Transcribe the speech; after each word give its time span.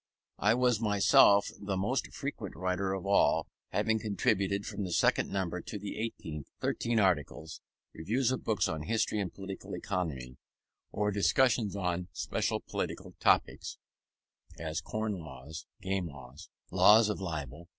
I 0.39 0.55
was 0.55 0.81
myself 0.81 1.47
the 1.59 1.77
most 1.77 2.11
frequent 2.11 2.55
writer 2.55 2.91
of 2.95 3.05
all, 3.05 3.45
having 3.69 3.99
contributed, 3.99 4.65
from 4.65 4.83
the 4.83 4.93
second 4.93 5.29
number 5.29 5.61
to 5.61 5.77
the 5.77 5.99
eighteenth, 5.99 6.47
thirteen 6.59 6.99
articles; 6.99 7.61
reviews 7.93 8.31
of 8.31 8.43
books 8.43 8.67
on 8.67 8.81
history 8.81 9.19
and 9.19 9.31
political 9.31 9.75
economy, 9.75 10.37
or 10.91 11.11
discussions 11.11 11.75
on 11.75 12.07
special 12.13 12.61
political 12.61 13.13
topics, 13.19 13.77
as 14.57 14.81
corn 14.81 15.19
laws, 15.19 15.67
game 15.83 16.07
laws, 16.07 16.49
law 16.71 16.99
of 17.07 17.21
libel. 17.21 17.67